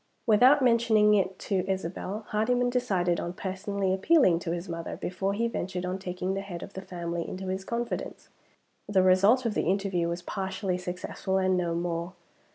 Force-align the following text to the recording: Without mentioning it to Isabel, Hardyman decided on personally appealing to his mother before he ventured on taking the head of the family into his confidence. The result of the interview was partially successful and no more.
Without 0.25 0.63
mentioning 0.63 1.13
it 1.13 1.37
to 1.37 1.63
Isabel, 1.69 2.25
Hardyman 2.29 2.71
decided 2.71 3.19
on 3.19 3.33
personally 3.33 3.93
appealing 3.93 4.39
to 4.39 4.49
his 4.51 4.67
mother 4.67 4.97
before 4.97 5.33
he 5.35 5.47
ventured 5.47 5.85
on 5.85 5.99
taking 5.99 6.33
the 6.33 6.41
head 6.41 6.63
of 6.63 6.73
the 6.73 6.81
family 6.81 7.29
into 7.29 7.49
his 7.49 7.63
confidence. 7.63 8.29
The 8.89 9.03
result 9.03 9.45
of 9.45 9.53
the 9.53 9.61
interview 9.69 10.07
was 10.09 10.23
partially 10.23 10.79
successful 10.79 11.37
and 11.37 11.55
no 11.55 11.75
more. 11.75 12.13